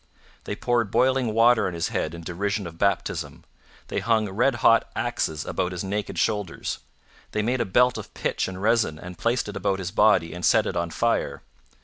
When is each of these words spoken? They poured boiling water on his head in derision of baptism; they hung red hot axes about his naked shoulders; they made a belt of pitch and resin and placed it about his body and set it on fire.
They 0.45 0.55
poured 0.55 0.89
boiling 0.89 1.31
water 1.31 1.67
on 1.67 1.75
his 1.75 1.89
head 1.89 2.15
in 2.15 2.21
derision 2.23 2.65
of 2.65 2.79
baptism; 2.79 3.43
they 3.87 3.99
hung 3.99 4.27
red 4.27 4.55
hot 4.65 4.89
axes 4.95 5.45
about 5.45 5.73
his 5.73 5.83
naked 5.83 6.17
shoulders; 6.17 6.79
they 7.33 7.43
made 7.43 7.61
a 7.61 7.65
belt 7.65 7.99
of 7.99 8.11
pitch 8.15 8.47
and 8.47 8.59
resin 8.59 8.97
and 8.97 9.19
placed 9.19 9.47
it 9.47 9.55
about 9.55 9.77
his 9.77 9.91
body 9.91 10.33
and 10.33 10.43
set 10.43 10.65
it 10.65 10.75
on 10.75 10.89
fire. 10.89 11.43